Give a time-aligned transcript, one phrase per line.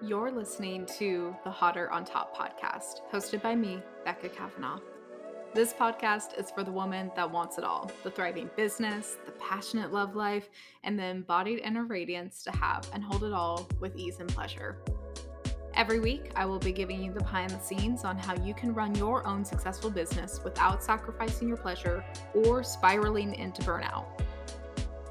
[0.00, 4.78] You're listening to the Hotter on Top podcast, hosted by me, Becca Kavanaugh.
[5.54, 9.92] This podcast is for the woman that wants it all the thriving business, the passionate
[9.92, 10.50] love life,
[10.84, 14.78] and the embodied inner radiance to have and hold it all with ease and pleasure.
[15.74, 18.72] Every week, I will be giving you the behind the scenes on how you can
[18.72, 22.04] run your own successful business without sacrificing your pleasure
[22.34, 24.06] or spiraling into burnout.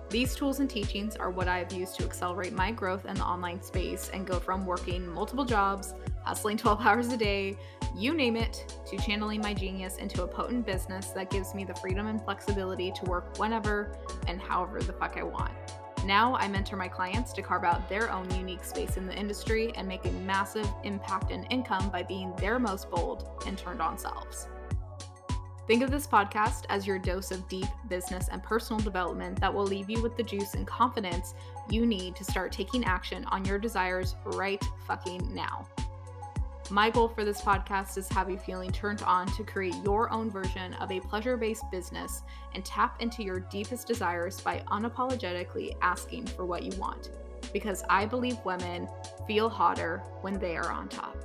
[0.10, 3.26] These tools and teachings are what I have used to accelerate my growth in the
[3.26, 5.94] online space and go from working multiple jobs,
[6.24, 7.58] hustling 12 hours a day,
[7.94, 11.76] you name it, to channeling my genius into a potent business that gives me the
[11.76, 13.98] freedom and flexibility to work whenever
[14.30, 15.52] and however the fuck I want.
[16.06, 19.74] Now I mentor my clients to carve out their own unique space in the industry
[19.76, 23.98] and make a massive impact and income by being their most bold and turned on
[23.98, 24.48] selves.
[25.68, 29.66] Think of this podcast as your dose of deep business and personal development that will
[29.66, 31.34] leave you with the juice and confidence
[31.70, 35.68] you need to start taking action on your desires right fucking now.
[36.70, 40.30] My goal for this podcast is have you feeling turned on to create your own
[40.30, 42.24] version of a pleasure based business
[42.56, 47.10] and tap into your deepest desires by unapologetically asking for what you want.
[47.52, 48.88] Because I believe women
[49.28, 51.18] feel hotter when they are on top.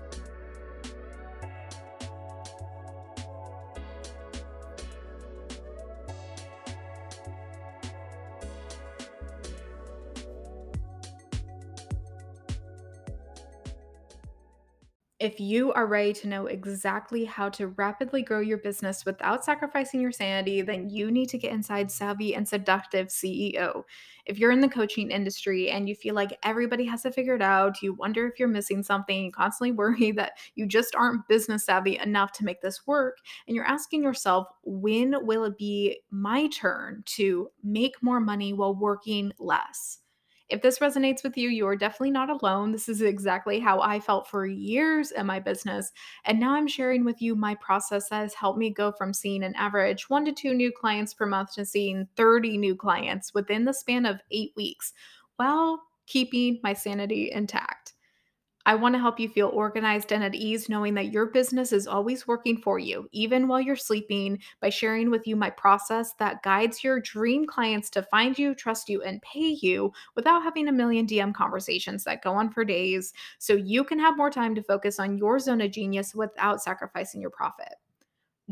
[15.22, 20.00] If you are ready to know exactly how to rapidly grow your business without sacrificing
[20.00, 23.84] your sanity, then you need to get inside Savvy and Seductive CEO.
[24.26, 27.82] If you're in the coaching industry and you feel like everybody has it figured out,
[27.82, 31.98] you wonder if you're missing something, you constantly worry that you just aren't business savvy
[31.98, 37.04] enough to make this work, and you're asking yourself, when will it be my turn
[37.06, 40.01] to make more money while working less?
[40.52, 42.72] If this resonates with you, you are definitely not alone.
[42.72, 45.92] This is exactly how I felt for years in my business.
[46.26, 49.44] And now I'm sharing with you my process that has helped me go from seeing
[49.44, 53.64] an average one to two new clients per month to seeing 30 new clients within
[53.64, 54.92] the span of eight weeks
[55.36, 57.91] while keeping my sanity intact.
[58.64, 61.86] I want to help you feel organized and at ease, knowing that your business is
[61.86, 66.42] always working for you, even while you're sleeping, by sharing with you my process that
[66.42, 70.72] guides your dream clients to find you, trust you, and pay you without having a
[70.72, 74.62] million DM conversations that go on for days, so you can have more time to
[74.62, 77.81] focus on your zone of genius without sacrificing your profit.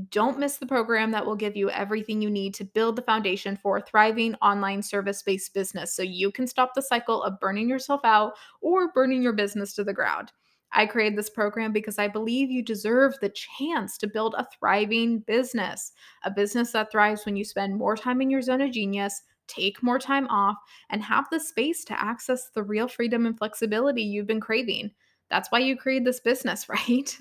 [0.08, 3.56] Don't miss the program that will give you everything you need to build the foundation
[3.56, 7.68] for a thriving online service based business so you can stop the cycle of burning
[7.68, 10.32] yourself out or burning your business to the ground.
[10.72, 15.20] I created this program because I believe you deserve the chance to build a thriving
[15.20, 19.22] business, a business that thrives when you spend more time in your zone of genius,
[19.48, 20.56] take more time off,
[20.90, 24.92] and have the space to access the real freedom and flexibility you've been craving.
[25.30, 27.16] That's why you created this business, right?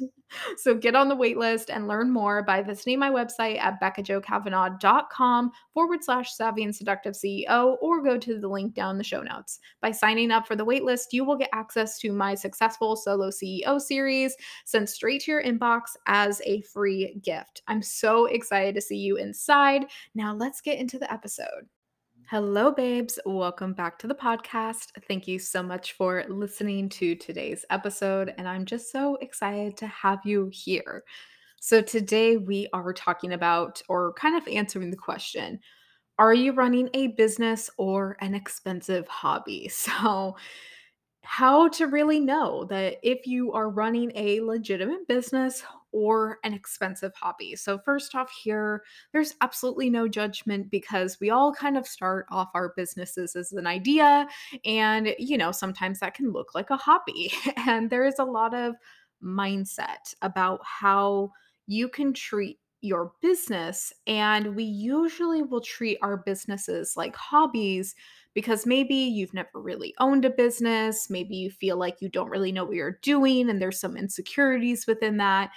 [0.57, 5.51] so get on the wait list and learn more by visiting my website at beccajokavanaugh.com
[5.73, 9.59] forward slash savvy and seductive CEO or go to the link down the show notes.
[9.81, 13.29] By signing up for the wait list, you will get access to my successful solo
[13.29, 17.61] CEO series sent straight to your inbox as a free gift.
[17.67, 19.85] I'm so excited to see you inside.
[20.15, 21.67] Now let's get into the episode.
[22.29, 23.17] Hello, babes.
[23.25, 24.91] Welcome back to the podcast.
[25.07, 29.87] Thank you so much for listening to today's episode, and I'm just so excited to
[29.87, 31.03] have you here.
[31.59, 35.59] So, today we are talking about or kind of answering the question
[36.19, 39.67] Are you running a business or an expensive hobby?
[39.73, 40.35] So,
[41.21, 47.13] how to really know that if you are running a legitimate business or an expensive
[47.15, 47.55] hobby.
[47.55, 52.49] So, first off, here, there's absolutely no judgment because we all kind of start off
[52.53, 54.27] our businesses as an idea.
[54.65, 57.31] And, you know, sometimes that can look like a hobby.
[57.67, 58.75] And there is a lot of
[59.23, 61.31] mindset about how
[61.67, 63.91] you can treat your business.
[64.07, 67.95] And we usually will treat our businesses like hobbies
[68.33, 71.09] because maybe you've never really owned a business.
[71.09, 74.85] Maybe you feel like you don't really know what you're doing and there's some insecurities
[74.87, 75.51] within that.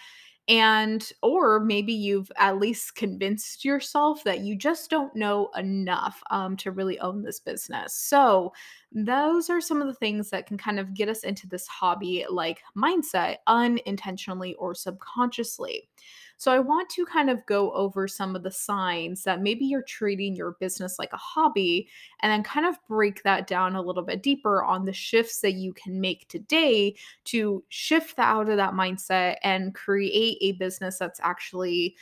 [0.49, 6.57] And, or maybe you've at least convinced yourself that you just don't know enough um,
[6.59, 7.95] to really own this business.
[7.95, 8.53] So,
[8.91, 12.27] those are some of the things that can kind of get us into this hobby
[12.29, 15.89] like mindset unintentionally or subconsciously.
[16.43, 19.85] So, I want to kind of go over some of the signs that maybe you're
[19.85, 21.89] treating your business like a hobby
[22.21, 25.53] and then kind of break that down a little bit deeper on the shifts that
[25.53, 26.97] you can make today
[27.27, 31.95] to shift out of that mindset and create a business that's actually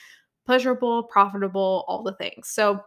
[0.46, 2.48] pleasurable, profitable, all the things.
[2.48, 2.82] So,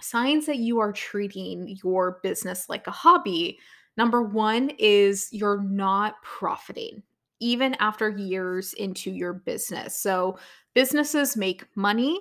[0.00, 3.60] signs that you are treating your business like a hobby
[3.96, 7.02] Number one is you're not profiting
[7.40, 9.96] even after years into your business.
[9.96, 10.38] So,
[10.74, 12.18] businesses make money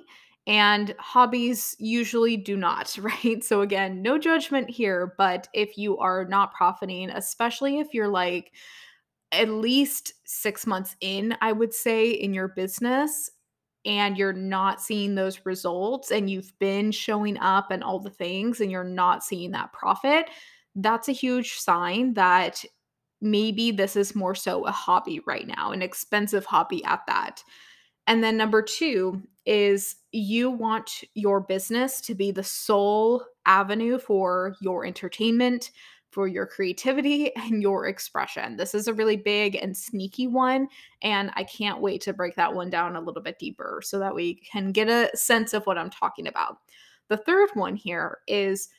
[0.48, 3.44] and hobbies usually do not, right?
[3.44, 8.52] So, again, no judgment here, but if you are not profiting, especially if you're like
[9.32, 13.30] at least six months in, I would say, in your business,
[13.86, 18.62] and you're not seeing those results, and you've been showing up and all the things,
[18.62, 20.30] and you're not seeing that profit,
[20.76, 22.64] that's a huge sign that
[23.22, 27.44] maybe this is more so a hobby right now, an expensive hobby at that.
[28.08, 34.56] And then number two is you want your business to be the sole avenue for
[34.62, 35.72] your entertainment,
[36.12, 38.58] for your creativity, and your expression.
[38.58, 40.68] This is a really big and sneaky one.
[41.02, 44.16] And I can't wait to break that one down a little bit deeper so that
[44.16, 46.58] we can get a sense of what I'm talking about.
[47.08, 48.70] The third one here is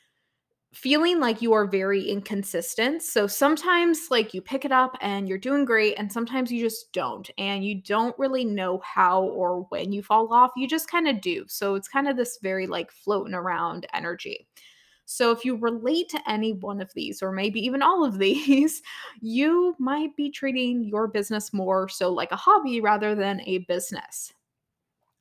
[0.73, 3.01] feeling like you are very inconsistent.
[3.01, 6.91] So sometimes like you pick it up and you're doing great and sometimes you just
[6.91, 10.51] don't and you don't really know how or when you fall off.
[10.55, 11.45] You just kind of do.
[11.47, 14.47] So it's kind of this very like floating around energy.
[15.05, 18.81] So if you relate to any one of these or maybe even all of these,
[19.21, 24.33] you might be treating your business more so like a hobby rather than a business.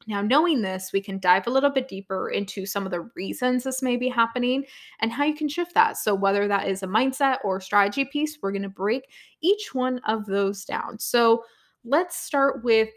[0.06, 3.64] Now, knowing this, we can dive a little bit deeper into some of the reasons
[3.64, 4.64] this may be happening
[5.00, 5.96] and how you can shift that.
[5.96, 9.08] So, whether that is a mindset or strategy piece, we're going to break
[9.40, 10.98] each one of those down.
[10.98, 11.44] So,
[11.84, 12.90] let's start with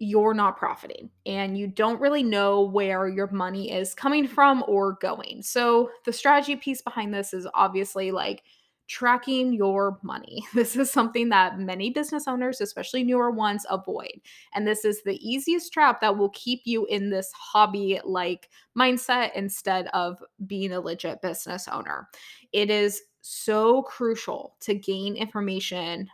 [0.00, 4.94] you're not profiting and you don't really know where your money is coming from or
[5.00, 5.42] going.
[5.42, 8.42] So, the strategy piece behind this is obviously like
[8.86, 10.44] tracking your money.
[10.54, 14.20] This is something that many business owners, especially newer ones, avoid.
[14.54, 19.30] And this is the easiest trap that will keep you in this hobby like mindset
[19.34, 22.08] instead of being a legit business owner.
[22.52, 26.08] It is so crucial to gain information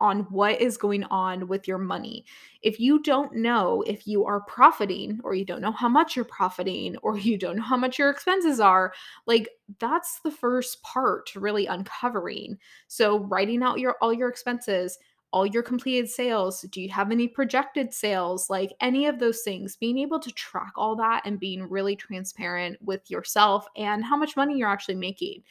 [0.00, 2.24] on what is going on with your money.
[2.62, 6.24] If you don't know if you are profiting or you don't know how much you're
[6.24, 8.92] profiting or you don't know how much your expenses are,
[9.26, 12.58] like that's the first part to really uncovering.
[12.88, 14.98] So writing out your all your expenses,
[15.32, 19.76] all your completed sales, do you have any projected sales, like any of those things,
[19.76, 24.36] being able to track all that and being really transparent with yourself and how much
[24.36, 25.42] money you're actually making.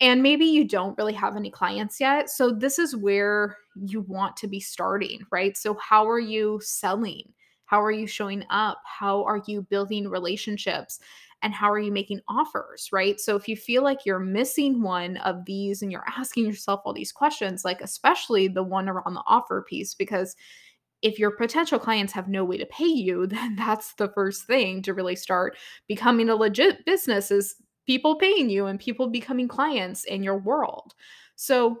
[0.00, 2.30] And maybe you don't really have any clients yet.
[2.30, 5.56] So, this is where you want to be starting, right?
[5.56, 7.32] So, how are you selling?
[7.66, 8.78] How are you showing up?
[8.84, 10.98] How are you building relationships?
[11.42, 13.20] And how are you making offers, right?
[13.20, 16.94] So, if you feel like you're missing one of these and you're asking yourself all
[16.94, 20.34] these questions, like especially the one around the offer piece, because
[21.02, 24.82] if your potential clients have no way to pay you, then that's the first thing
[24.82, 25.56] to really start
[25.88, 27.56] becoming a legit business is
[27.90, 30.94] people paying you and people becoming clients in your world.
[31.34, 31.80] So,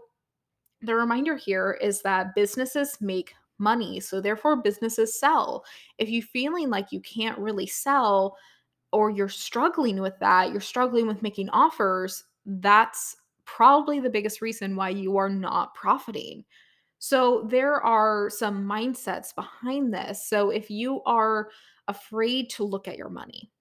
[0.82, 4.00] the reminder here is that businesses make money.
[4.00, 5.64] So, therefore, businesses sell.
[5.98, 8.36] If you're feeling like you can't really sell
[8.90, 13.14] or you're struggling with that, you're struggling with making offers, that's
[13.44, 16.44] probably the biggest reason why you are not profiting.
[16.98, 20.26] So, there are some mindsets behind this.
[20.26, 21.50] So, if you are
[21.86, 23.52] afraid to look at your money,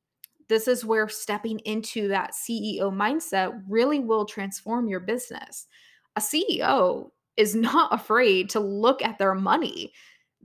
[0.50, 5.68] this is where stepping into that CEO mindset really will transform your business.
[6.16, 9.94] A CEO is not afraid to look at their money.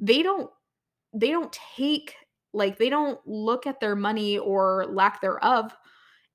[0.00, 0.50] They don't
[1.12, 2.14] they don't take
[2.52, 5.74] like they don't look at their money or lack thereof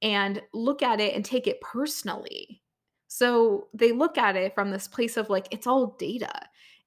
[0.01, 2.61] and look at it and take it personally.
[3.07, 6.31] So they look at it from this place of like it's all data.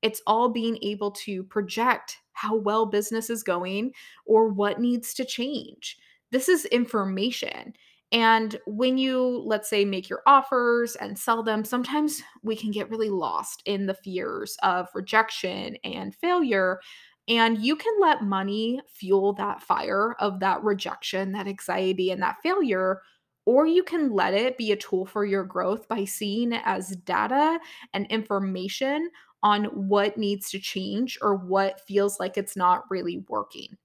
[0.00, 3.92] It's all being able to project how well business is going
[4.26, 5.99] or what needs to change
[6.32, 7.74] this is information.
[8.10, 12.90] And when you, let's say, make your offers and sell them, sometimes we can get
[12.90, 16.80] really lost in the fears of rejection and failure.
[17.28, 22.36] And you can let money fuel that fire of that rejection, that anxiety, and that
[22.42, 23.00] failure.
[23.46, 26.96] Or you can let it be a tool for your growth by seeing it as
[27.04, 27.58] data
[27.94, 29.10] and information
[29.42, 33.76] on what needs to change or what feels like it's not really working.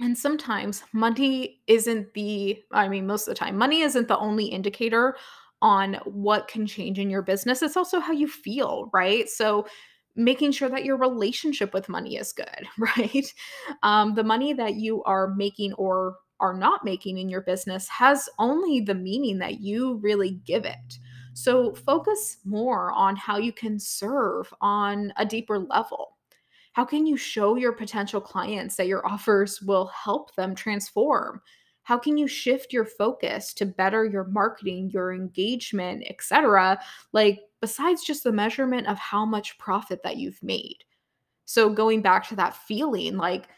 [0.00, 4.46] And sometimes money isn't the, I mean, most of the time, money isn't the only
[4.46, 5.16] indicator
[5.60, 7.62] on what can change in your business.
[7.62, 9.28] It's also how you feel, right?
[9.28, 9.66] So,
[10.16, 13.32] making sure that your relationship with money is good, right?
[13.82, 18.28] Um, the money that you are making or are not making in your business has
[18.38, 20.98] only the meaning that you really give it.
[21.34, 26.17] So, focus more on how you can serve on a deeper level.
[26.78, 31.42] How can you show your potential clients that your offers will help them transform?
[31.82, 36.78] How can you shift your focus to better your marketing, your engagement, etc.?
[37.12, 40.76] Like besides just the measurement of how much profit that you've made.
[41.46, 43.48] So going back to that feeling, like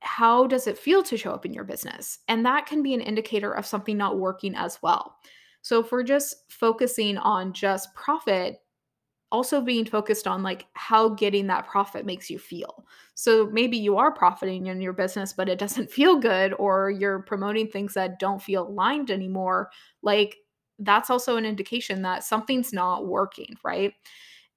[0.00, 2.18] how does it feel to show up in your business?
[2.28, 5.16] And that can be an indicator of something not working as well.
[5.62, 8.60] So if we're just focusing on just profit,
[9.32, 12.86] also being focused on like how getting that profit makes you feel.
[13.14, 17.20] So maybe you are profiting in your business, but it doesn't feel good, or you're
[17.20, 19.70] promoting things that don't feel aligned anymore.
[20.02, 20.36] Like
[20.78, 23.92] that's also an indication that something's not working, right?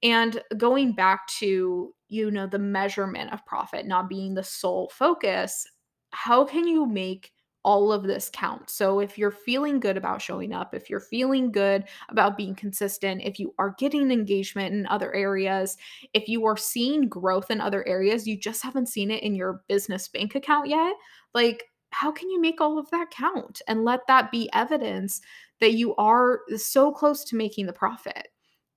[0.03, 5.65] And going back to, you know, the measurement of profit not being the sole focus,
[6.11, 7.31] how can you make
[7.63, 8.69] all of this count?
[8.69, 13.21] So if you're feeling good about showing up, if you're feeling good about being consistent,
[13.23, 15.77] if you are getting engagement in other areas,
[16.13, 19.61] if you are seeing growth in other areas, you just haven't seen it in your
[19.67, 20.93] business bank account yet,
[21.33, 25.21] like how can you make all of that count and let that be evidence
[25.59, 28.29] that you are so close to making the profit?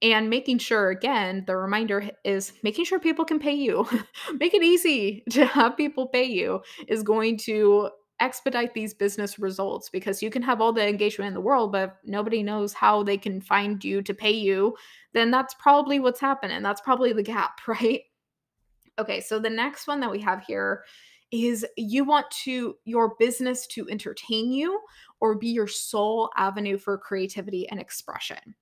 [0.02, 3.86] and making sure again the reminder is making sure people can pay you
[4.40, 7.88] make it easy to have people pay you is going to
[8.20, 11.96] expedite these business results because you can have all the engagement in the world but
[12.04, 14.74] nobody knows how they can find you to pay you
[15.12, 16.62] then that's probably what's happening.
[16.62, 18.02] That's probably the gap right?
[18.98, 20.84] Okay so the next one that we have here
[21.32, 24.78] is you want to your business to entertain you
[25.20, 28.54] or be your sole avenue for creativity and expression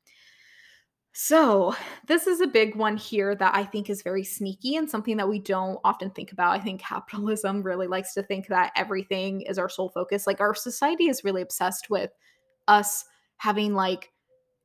[1.12, 1.74] so,
[2.06, 5.28] this is a big one here that I think is very sneaky and something that
[5.28, 6.56] we don't often think about.
[6.56, 10.26] I think capitalism really likes to think that everything is our sole focus.
[10.26, 12.12] Like, our society is really obsessed with
[12.68, 13.04] us
[13.38, 14.12] having like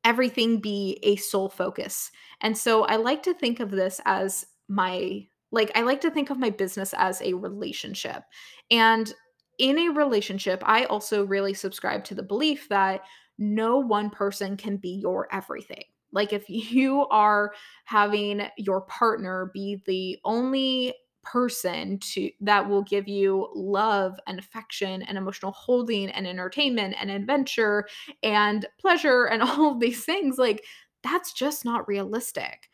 [0.04, 2.12] everything be a sole focus.
[2.42, 6.30] And so, I like to think of this as my like, I like to think
[6.30, 8.24] of my business as a relationship.
[8.70, 9.12] And
[9.58, 13.02] in a relationship, I also really subscribe to the belief that
[13.40, 17.54] no one person can be your everything like if you are
[17.86, 20.94] having your partner be the only
[21.26, 27.10] person to that will give you love and affection and emotional holding and entertainment and
[27.10, 27.88] adventure
[28.24, 30.64] and pleasure and all of these things like
[31.04, 32.70] that's just not realistic.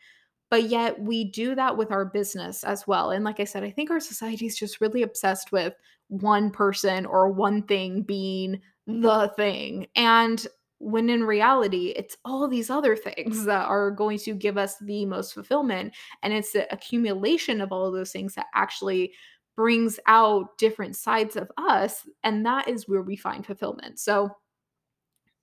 [0.50, 3.70] But yet we do that with our business as well and like i said i
[3.70, 5.72] think our society is just really obsessed with
[6.08, 10.46] one person or one thing being the thing and
[10.82, 15.06] when in reality it's all these other things that are going to give us the
[15.06, 19.12] most fulfillment and it's the accumulation of all of those things that actually
[19.54, 24.00] brings out different sides of us and that is where we find fulfillment.
[24.00, 24.30] So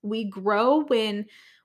[0.02, 1.24] we grow when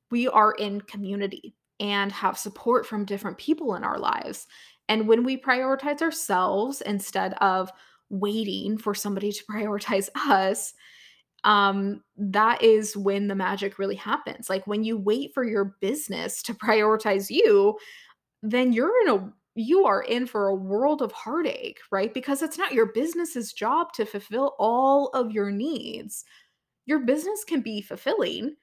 [0.10, 4.48] we are in community and have support from different people in our lives.
[4.88, 7.72] And when we prioritize ourselves instead of
[8.10, 10.74] waiting for somebody to prioritize us
[11.45, 14.49] um, that is when the magic really happens.
[14.49, 17.77] Like when you wait for your business to prioritize you,
[18.43, 22.13] then you're in a you are in for a world of heartache, right?
[22.13, 26.25] Because it's not your business's job to fulfill all of your needs.
[26.85, 28.57] Your business can be fulfilling,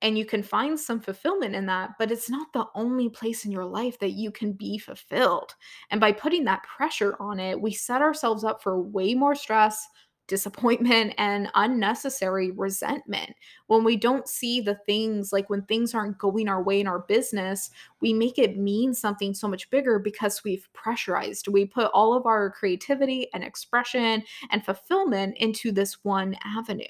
[0.00, 3.52] and you can find some fulfillment in that, but it's not the only place in
[3.52, 5.54] your life that you can be fulfilled.
[5.90, 9.86] And by putting that pressure on it, we set ourselves up for way more stress,
[10.32, 13.36] disappointment, and unnecessary resentment.
[13.66, 17.00] When we don't see the things, like when things aren't going our way in our
[17.00, 17.68] business,
[18.00, 21.48] we make it mean something so much bigger because we've pressurized.
[21.48, 26.86] We put all of our creativity and expression and fulfillment into this one avenue.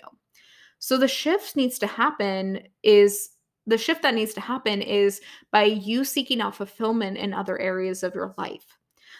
[0.78, 3.30] So the shift needs to happen is
[3.66, 5.20] the shift that needs to happen is
[5.50, 8.78] by you seeking out fulfillment in other areas of your life.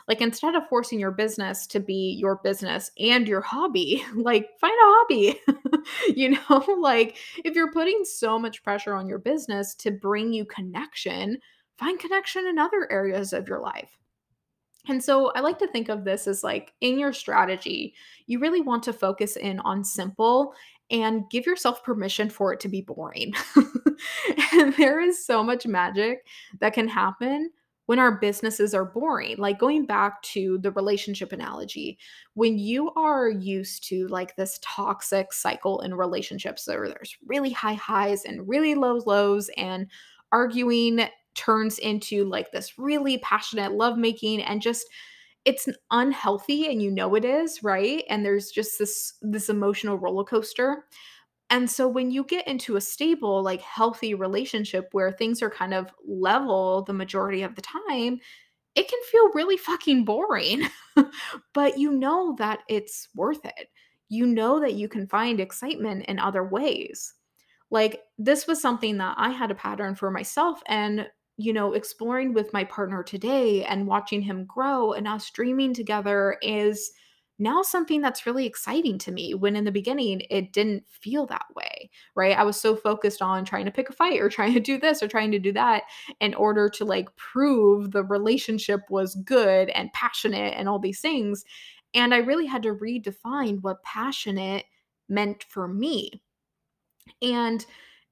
[0.08, 4.72] Like instead of forcing your business to be your business and your hobby, like find
[4.72, 5.40] a hobby.
[6.16, 10.44] you know, like if you're putting so much pressure on your business to bring you
[10.44, 11.38] connection,
[11.78, 13.98] find connection in other areas of your life.
[14.88, 17.94] And so I like to think of this as like in your strategy,
[18.26, 20.54] you really want to focus in on simple
[20.90, 23.32] and give yourself permission for it to be boring.
[24.52, 26.26] and there is so much magic
[26.58, 27.50] that can happen
[27.86, 29.36] when our businesses are boring.
[29.38, 31.98] Like going back to the relationship analogy,
[32.34, 37.74] when you are used to like this toxic cycle in relationships, where there's really high
[37.74, 39.88] highs and really low lows, and
[40.30, 44.86] arguing turns into like this really passionate lovemaking and just
[45.44, 48.04] it's unhealthy and you know it is, right?
[48.08, 50.84] And there's just this this emotional roller coaster.
[51.52, 55.74] And so when you get into a stable, like healthy relationship where things are kind
[55.74, 58.20] of level the majority of the time,
[58.74, 60.62] it can feel really fucking boring.
[61.54, 63.68] but you know that it's worth it.
[64.08, 67.12] You know that you can find excitement in other ways.
[67.70, 71.06] Like this was something that I had a pattern for myself and
[71.36, 76.36] you know, exploring with my partner today and watching him grow and us dreaming together
[76.40, 76.92] is
[77.42, 81.46] now something that's really exciting to me when in the beginning it didn't feel that
[81.54, 82.38] way, right?
[82.38, 85.02] I was so focused on trying to pick a fight or trying to do this
[85.02, 85.82] or trying to do that
[86.20, 91.44] in order to like prove the relationship was good and passionate and all these things.
[91.94, 94.64] And I really had to redefine what passionate
[95.08, 96.22] meant for me.
[97.20, 97.64] And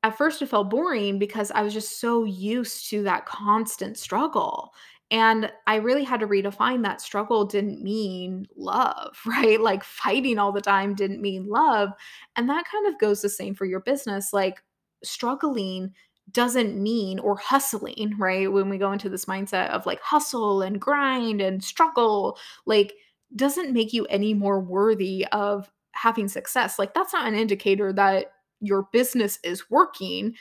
[0.02, 4.72] at first it felt boring because I was just so used to that constant struggle.
[5.10, 9.60] And I really had to redefine that struggle didn't mean love, right?
[9.60, 11.90] Like fighting all the time didn't mean love.
[12.36, 14.32] And that kind of goes the same for your business.
[14.32, 14.62] Like
[15.02, 15.92] struggling
[16.32, 18.50] doesn't mean or hustling, right?
[18.50, 22.94] When we go into this mindset of like hustle and grind and struggle, like
[23.34, 26.78] doesn't make you any more worthy of having success.
[26.78, 30.34] Like that's not an indicator that your business is working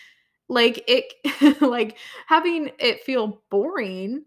[0.49, 1.97] like it like
[2.27, 4.25] having it feel boring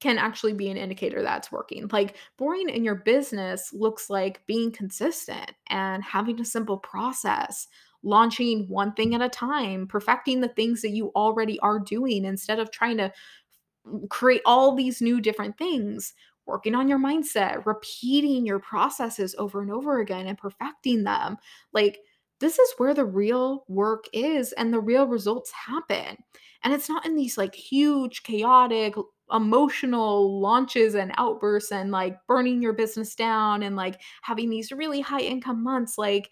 [0.00, 1.88] can actually be an indicator that's working.
[1.90, 7.66] Like boring in your business looks like being consistent and having a simple process,
[8.02, 12.58] launching one thing at a time, perfecting the things that you already are doing instead
[12.58, 13.12] of trying to
[14.10, 16.12] create all these new different things,
[16.44, 21.38] working on your mindset, repeating your processes over and over again and perfecting them.
[21.72, 22.00] Like
[22.38, 26.18] this is where the real work is and the real results happen.
[26.62, 28.94] And it's not in these like huge, chaotic,
[29.32, 35.00] emotional launches and outbursts and like burning your business down and like having these really
[35.00, 35.98] high income months.
[35.98, 36.30] Like,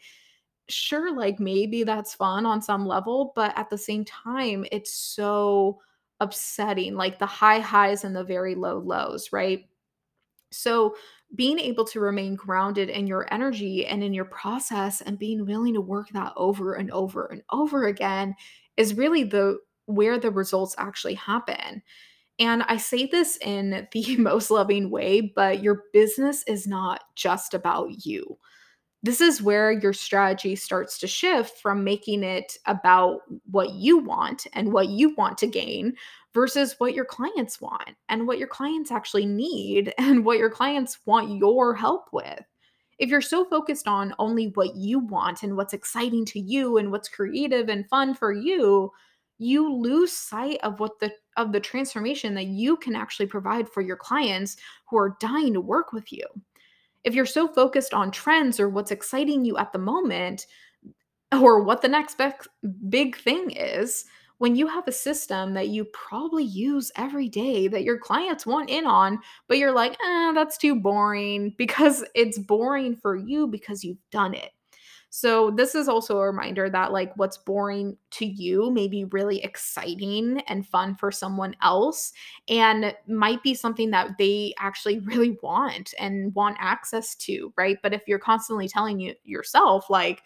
[0.68, 5.80] sure, like maybe that's fun on some level, but at the same time, it's so
[6.20, 9.66] upsetting like the high highs and the very low lows, right?
[10.52, 10.96] So,
[11.34, 15.74] being able to remain grounded in your energy and in your process and being willing
[15.74, 18.36] to work that over and over and over again
[18.76, 21.82] is really the where the results actually happen.
[22.38, 27.54] And I say this in the most loving way, but your business is not just
[27.54, 28.38] about you
[29.04, 33.20] this is where your strategy starts to shift from making it about
[33.50, 35.94] what you want and what you want to gain
[36.32, 40.98] versus what your clients want and what your clients actually need and what your clients
[41.04, 42.40] want your help with.
[42.98, 46.90] If you're so focused on only what you want and what's exciting to you and
[46.90, 48.90] what's creative and fun for you,
[49.38, 53.80] you lose sight of what the of the transformation that you can actually provide for
[53.80, 54.56] your clients
[54.88, 56.24] who are dying to work with you
[57.04, 60.46] if you're so focused on trends or what's exciting you at the moment
[61.32, 62.20] or what the next
[62.88, 64.04] big thing is,
[64.38, 68.68] when you have a system that you probably use every day that your clients want
[68.68, 69.18] in on,
[69.48, 74.34] but you're like, eh, that's too boring because it's boring for you because you've done
[74.34, 74.50] it.
[75.16, 79.40] So this is also a reminder that like what's boring to you may be really
[79.44, 82.12] exciting and fun for someone else
[82.48, 87.78] and might be something that they actually really want and want access to, right?
[87.80, 90.22] But if you're constantly telling you yourself like,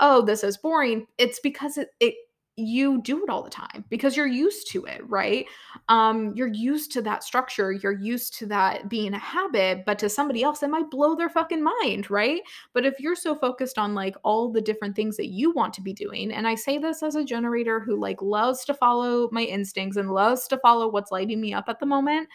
[0.00, 2.14] "Oh, this is boring," it's because it it
[2.56, 5.46] you do it all the time because you're used to it, right?
[5.88, 10.10] Um, you're used to that structure, you're used to that being a habit, but to
[10.10, 12.42] somebody else, it might blow their fucking mind, right?
[12.74, 15.80] But if you're so focused on like all the different things that you want to
[15.80, 19.42] be doing, and I say this as a generator who like loves to follow my
[19.42, 22.28] instincts and loves to follow what's lighting me up at the moment,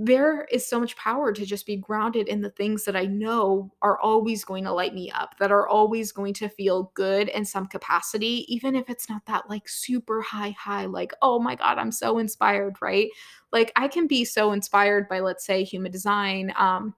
[0.00, 3.72] there is so much power to just be grounded in the things that I know
[3.82, 7.44] are always going to light me up, that are always going to feel good in
[7.44, 11.78] some capacity, even if it's not that like super high, high, like, oh my God,
[11.78, 13.08] I'm so inspired, right?
[13.50, 16.54] Like, I can be so inspired by, let's say, human design.
[16.56, 16.94] Um,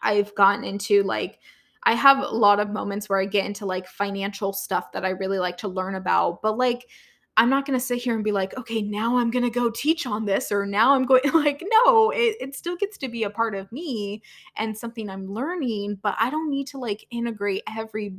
[0.00, 1.40] I've gotten into like,
[1.82, 5.10] I have a lot of moments where I get into like financial stuff that I
[5.10, 6.86] really like to learn about, but like,
[7.36, 9.68] I'm not going to sit here and be like, okay, now I'm going to go
[9.68, 13.24] teach on this, or now I'm going, like, no, it, it still gets to be
[13.24, 14.22] a part of me
[14.56, 18.14] and something I'm learning, but I don't need to like integrate every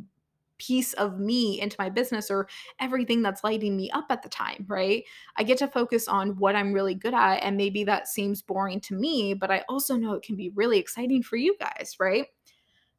[0.57, 2.47] piece of me into my business or
[2.79, 5.03] everything that's lighting me up at the time, right?
[5.35, 7.37] I get to focus on what I'm really good at.
[7.37, 10.79] And maybe that seems boring to me, but I also know it can be really
[10.79, 12.27] exciting for you guys, right?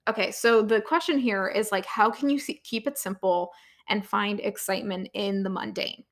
[0.09, 3.53] Okay, so the question here is like, how can you see, keep it simple
[3.89, 6.05] and find excitement in the mundane.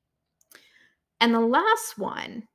[1.21, 2.47] And the last one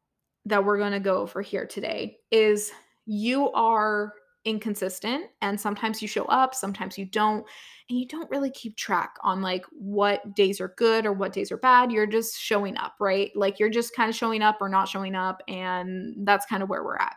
[0.46, 2.72] that we're going to go over here today is
[3.06, 4.12] you are
[4.44, 7.44] inconsistent and sometimes you show up, sometimes you don't,
[7.88, 11.52] and you don't really keep track on like what days are good or what days
[11.52, 11.92] are bad.
[11.92, 13.30] You're just showing up, right?
[13.34, 16.68] Like you're just kind of showing up or not showing up and that's kind of
[16.68, 17.16] where we're at.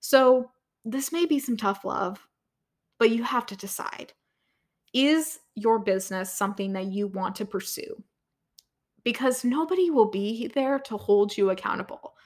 [0.00, 0.50] So,
[0.88, 2.28] this may be some tough love,
[3.00, 4.12] but you have to decide.
[4.96, 8.02] Is your business something that you want to pursue?
[9.06, 12.16] because nobody will be there to hold you accountable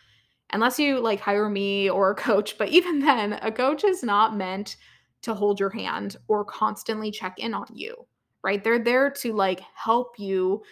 [0.55, 2.57] unless you like hire me or a coach.
[2.57, 4.77] But even then, a coach is not meant
[5.23, 7.95] to hold your hand or constantly check in on you,
[8.43, 8.65] right?
[8.65, 10.63] They're there to like help you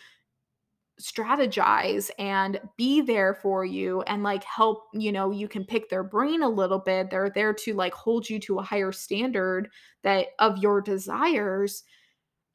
[1.01, 6.03] strategize and be there for you and like help, you know, you can pick their
[6.03, 7.11] brain a little bit.
[7.11, 9.71] They're there to like hold you to a higher standard
[10.03, 11.85] that of your desires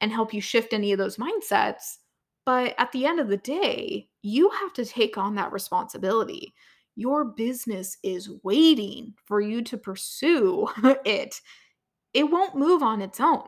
[0.00, 1.98] and help you shift any of those mindsets.
[2.44, 6.54] But at the end of the day, you have to take on that responsibility.
[6.96, 10.68] Your business is waiting for you to pursue
[11.04, 11.40] it.
[12.12, 13.44] It won't move on its own.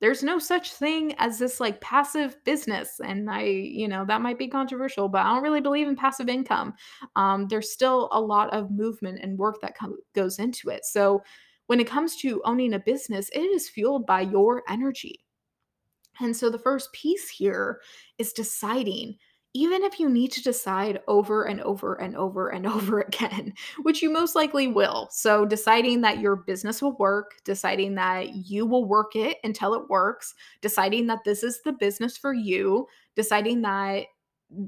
[0.00, 3.00] There's no such thing as this like passive business.
[3.04, 6.28] And I, you know, that might be controversial, but I don't really believe in passive
[6.28, 6.74] income.
[7.16, 10.84] Um, there's still a lot of movement and work that com- goes into it.
[10.84, 11.22] So
[11.66, 15.24] when it comes to owning a business, it is fueled by your energy
[16.20, 17.80] and so the first piece here
[18.18, 19.16] is deciding,
[19.54, 24.02] even if you need to decide over and over and over and over again, which
[24.02, 25.08] you most likely will.
[25.10, 29.88] So deciding that your business will work, deciding that you will work it until it
[29.88, 34.04] works, deciding that this is the business for you, deciding that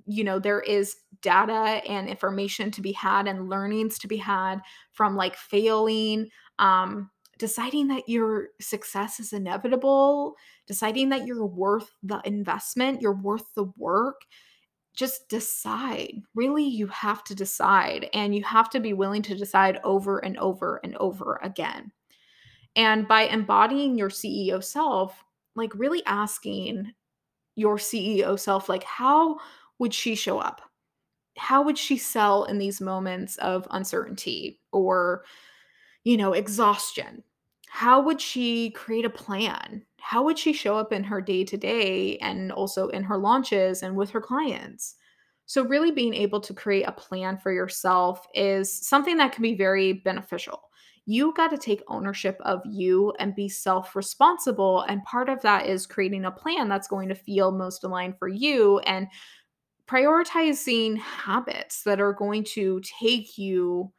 [0.06, 4.60] you know there is data and information to be had and learnings to be had
[4.92, 12.20] from like failing um deciding that your success is inevitable, deciding that you're worth the
[12.26, 14.20] investment, you're worth the work.
[14.94, 16.22] Just decide.
[16.34, 20.36] Really, you have to decide, and you have to be willing to decide over and
[20.38, 21.92] over and over again.
[22.76, 25.24] And by embodying your CEO self,
[25.54, 26.92] like really asking
[27.56, 29.38] your CEO self, like, how
[29.78, 30.62] would she show up?
[31.36, 35.24] How would she sell in these moments of uncertainty or,
[36.04, 37.22] you know, exhaustion?
[37.72, 39.86] How would she create a plan?
[40.00, 43.84] How would she show up in her day to day and also in her launches
[43.84, 44.96] and with her clients?
[45.46, 49.54] So, really being able to create a plan for yourself is something that can be
[49.54, 50.60] very beneficial.
[51.06, 54.82] You got to take ownership of you and be self responsible.
[54.82, 58.26] And part of that is creating a plan that's going to feel most aligned for
[58.26, 59.06] you and
[59.86, 63.92] prioritizing habits that are going to take you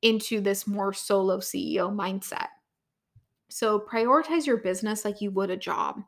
[0.00, 2.48] into this more solo CEO mindset.
[3.52, 6.00] So prioritize your business like you would a job.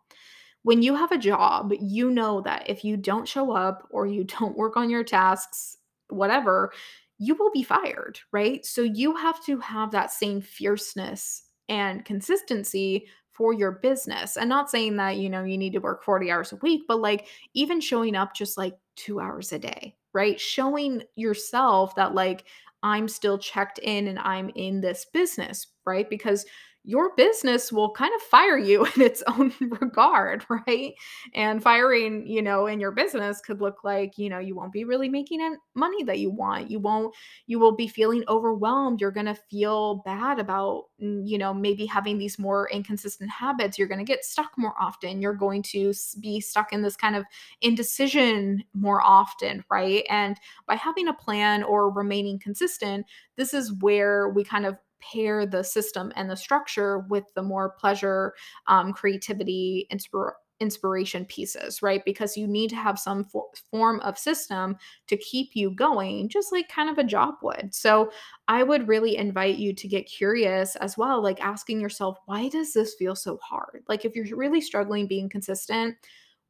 [0.62, 4.24] When you have a job, you know that if you don't show up or you
[4.38, 5.76] don't work on your tasks,
[6.08, 6.72] whatever,
[7.18, 8.64] you will be fired, right?
[8.64, 14.36] So you have to have that same fierceness and consistency for your business.
[14.36, 17.00] And not saying that, you know, you need to work 40 hours a week, but
[17.00, 20.38] like even showing up just like 2 hours a day, right?
[20.40, 22.44] Showing yourself that like
[22.82, 26.08] I'm still checked in and I'm in this business, right?
[26.08, 26.44] Because
[26.86, 30.94] your business will kind of fire you in its own regard, right?
[31.34, 34.84] And firing, you know, in your business could look like, you know, you won't be
[34.84, 36.70] really making money that you want.
[36.70, 37.14] You won't,
[37.46, 39.00] you will be feeling overwhelmed.
[39.00, 43.78] You're going to feel bad about, you know, maybe having these more inconsistent habits.
[43.78, 45.22] You're going to get stuck more often.
[45.22, 47.24] You're going to be stuck in this kind of
[47.62, 50.04] indecision more often, right?
[50.10, 54.78] And by having a plan or remaining consistent, this is where we kind of
[55.12, 58.34] pair the system and the structure with the more pleasure,
[58.66, 62.04] um, creativity, inspir- inspiration pieces, right?
[62.04, 64.76] Because you need to have some fo- form of system
[65.08, 67.74] to keep you going, just like kind of a job would.
[67.74, 68.10] So
[68.48, 72.72] I would really invite you to get curious as well, like asking yourself, why does
[72.72, 73.84] this feel so hard?
[73.88, 75.96] Like if you're really struggling being consistent,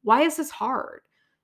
[0.03, 1.01] why is this hard?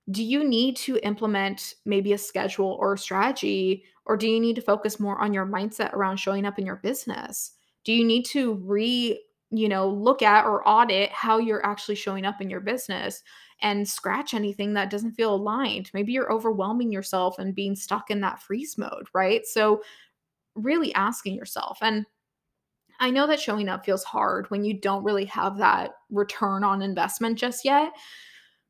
[0.09, 4.55] Do you need to implement maybe a schedule or a strategy or do you need
[4.55, 7.51] to focus more on your mindset around showing up in your business
[7.83, 12.25] do you need to re you know look at or audit how you're actually showing
[12.25, 13.21] up in your business
[13.61, 18.21] and scratch anything that doesn't feel aligned maybe you're overwhelming yourself and being stuck in
[18.21, 19.81] that freeze mode right so
[20.55, 22.05] really asking yourself and
[23.01, 26.83] I know that showing up feels hard when you don't really have that return on
[26.83, 27.91] investment just yet.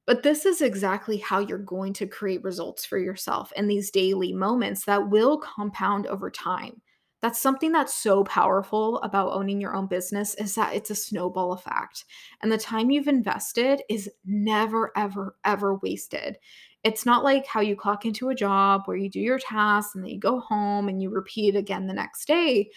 [0.08, 4.34] But this is exactly how you're going to create results for yourself in these daily
[4.34, 6.82] moments that will compound over time.
[7.22, 11.54] That's something that's so powerful about owning your own business is that it's a snowball
[11.54, 12.06] effect.
[12.42, 16.38] And the time you've invested is never, ever, ever wasted.
[16.84, 20.04] It's not like how you clock into a job where you do your tasks and
[20.04, 22.72] then you go home and you repeat again the next day.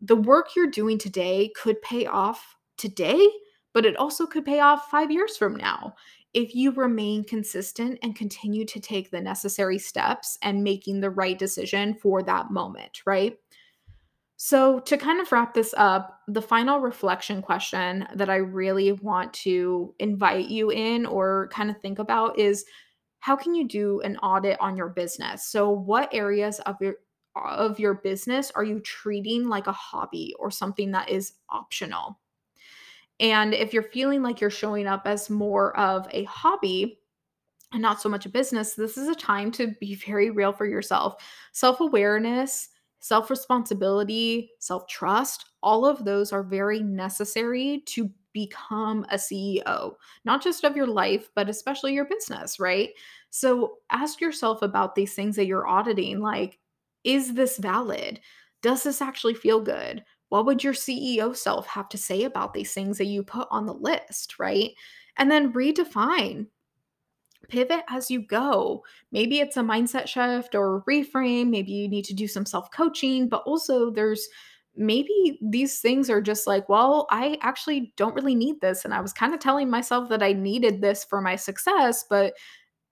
[0.00, 3.24] The work you're doing today could pay off today,
[3.72, 5.94] but it also could pay off five years from now
[6.34, 11.38] if you remain consistent and continue to take the necessary steps and making the right
[11.38, 13.38] decision for that moment, right?
[14.36, 19.32] So, to kind of wrap this up, the final reflection question that I really want
[19.34, 22.64] to invite you in or kind of think about is
[23.20, 25.46] how can you do an audit on your business?
[25.46, 26.96] So, what areas of your
[27.36, 32.18] of your business are you treating like a hobby or something that is optional?
[33.20, 36.98] And if you're feeling like you're showing up as more of a hobby,
[37.74, 40.66] and not so much a business, this is a time to be very real for
[40.66, 41.22] yourself.
[41.52, 49.16] Self awareness, self responsibility, self trust, all of those are very necessary to become a
[49.16, 52.90] CEO, not just of your life, but especially your business, right?
[53.30, 56.58] So ask yourself about these things that you're auditing like,
[57.04, 58.20] is this valid?
[58.62, 60.04] Does this actually feel good?
[60.34, 63.66] What would your CEO self have to say about these things that you put on
[63.66, 64.72] the list, right?
[65.16, 66.48] And then redefine
[67.48, 68.82] pivot as you go.
[69.12, 71.50] Maybe it's a mindset shift or reframe.
[71.50, 74.28] Maybe you need to do some self coaching, but also there's
[74.74, 78.84] maybe these things are just like, well, I actually don't really need this.
[78.84, 82.34] And I was kind of telling myself that I needed this for my success, but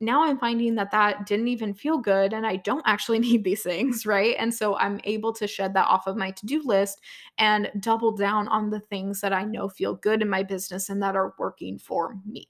[0.03, 3.63] now I'm finding that that didn't even feel good and I don't actually need these
[3.63, 4.35] things, right?
[4.39, 7.01] And so I'm able to shed that off of my to do list
[7.39, 11.03] and double down on the things that I know feel good in my business and
[11.03, 12.47] that are working for me.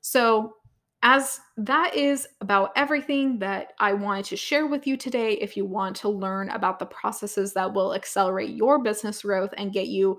[0.00, 0.56] So,
[1.06, 5.66] as that is about everything that I wanted to share with you today, if you
[5.66, 10.18] want to learn about the processes that will accelerate your business growth and get you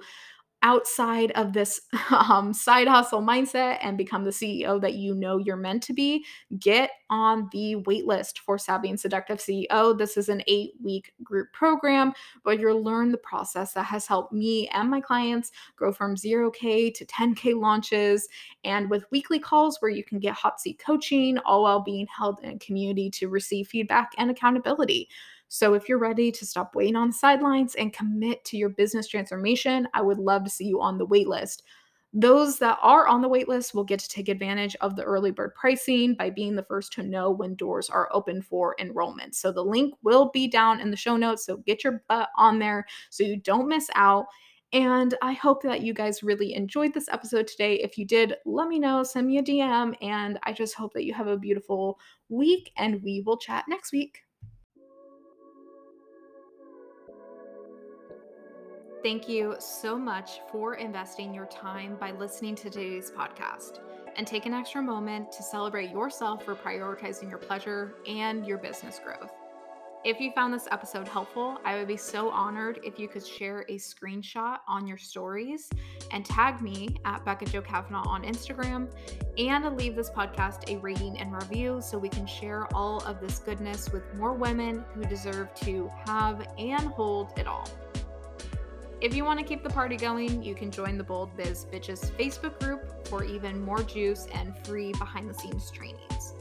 [0.62, 5.56] outside of this um, side hustle mindset and become the CEO that you know you're
[5.56, 6.26] meant to be,
[6.60, 9.98] get on the waitlist for Savvy and Seductive CEO.
[9.98, 12.14] This is an eight week group program
[12.44, 16.94] where you'll learn the process that has helped me and my clients grow from 0K
[16.94, 18.28] to 10K launches,
[18.64, 22.40] and with weekly calls where you can get hot seat coaching, all while being held
[22.42, 25.08] in a community to receive feedback and accountability.
[25.48, 29.08] So if you're ready to stop waiting on the sidelines and commit to your business
[29.08, 31.62] transformation, I would love to see you on the waitlist.
[32.18, 35.54] Those that are on the waitlist will get to take advantage of the early bird
[35.54, 39.36] pricing by being the first to know when doors are open for enrollment.
[39.36, 41.46] So the link will be down in the show notes.
[41.46, 44.28] So get your butt on there so you don't miss out.
[44.72, 47.76] And I hope that you guys really enjoyed this episode today.
[47.76, 49.96] If you did, let me know, send me a DM.
[50.02, 53.92] And I just hope that you have a beautiful week and we will chat next
[53.92, 54.25] week.
[59.06, 63.78] Thank you so much for investing your time by listening to today's podcast.
[64.16, 69.00] And take an extra moment to celebrate yourself for prioritizing your pleasure and your business
[69.06, 69.32] growth.
[70.04, 73.60] If you found this episode helpful, I would be so honored if you could share
[73.70, 75.70] a screenshot on your stories
[76.12, 78.92] and tag me at Becca Jo Kavanaugh on Instagram
[79.38, 83.38] and leave this podcast a rating and review so we can share all of this
[83.38, 87.70] goodness with more women who deserve to have and hold it all.
[89.02, 92.12] If you want to keep the party going, you can join the Bold Biz Bitches
[92.12, 96.34] Facebook group for even more juice and free behind the scenes trainings.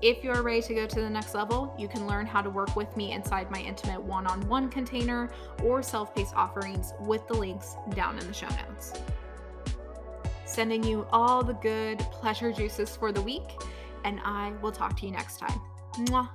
[0.00, 2.76] If you're ready to go to the next level, you can learn how to work
[2.76, 5.30] with me inside my intimate one on one container
[5.64, 8.92] or self paced offerings with the links down in the show notes.
[10.44, 13.60] Sending you all the good pleasure juices for the week,
[14.04, 15.60] and I will talk to you next time.
[15.94, 16.28] Mwah.